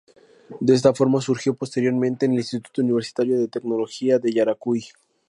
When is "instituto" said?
2.33-2.81